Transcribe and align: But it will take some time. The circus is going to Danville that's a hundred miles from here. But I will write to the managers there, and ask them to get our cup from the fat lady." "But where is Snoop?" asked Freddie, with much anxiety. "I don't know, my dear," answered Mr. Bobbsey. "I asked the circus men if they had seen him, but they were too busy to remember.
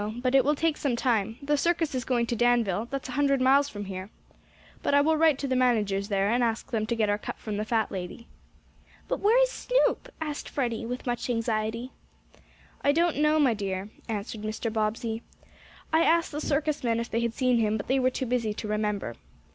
But 0.17 0.33
it 0.33 0.43
will 0.43 0.55
take 0.55 0.77
some 0.77 0.95
time. 0.95 1.37
The 1.43 1.55
circus 1.55 1.93
is 1.93 2.05
going 2.05 2.25
to 2.25 2.35
Danville 2.35 2.85
that's 2.89 3.09
a 3.09 3.11
hundred 3.11 3.39
miles 3.39 3.69
from 3.69 3.85
here. 3.85 4.09
But 4.81 4.95
I 4.95 5.01
will 5.01 5.15
write 5.15 5.37
to 5.37 5.47
the 5.47 5.55
managers 5.55 6.07
there, 6.07 6.31
and 6.31 6.43
ask 6.43 6.71
them 6.71 6.87
to 6.87 6.95
get 6.95 7.07
our 7.07 7.19
cup 7.19 7.37
from 7.37 7.57
the 7.57 7.65
fat 7.65 7.91
lady." 7.91 8.25
"But 9.07 9.19
where 9.19 9.39
is 9.43 9.51
Snoop?" 9.51 10.09
asked 10.19 10.49
Freddie, 10.49 10.87
with 10.87 11.05
much 11.05 11.29
anxiety. 11.29 11.91
"I 12.83 12.91
don't 12.93 13.17
know, 13.17 13.37
my 13.39 13.53
dear," 13.53 13.89
answered 14.09 14.41
Mr. 14.41 14.73
Bobbsey. 14.73 15.21
"I 15.93 16.01
asked 16.03 16.31
the 16.31 16.41
circus 16.41 16.83
men 16.83 16.99
if 16.99 17.11
they 17.11 17.21
had 17.21 17.35
seen 17.35 17.59
him, 17.59 17.77
but 17.77 17.85
they 17.85 17.99
were 17.99 18.09
too 18.09 18.25
busy 18.25 18.55
to 18.55 18.67
remember. 18.67 19.17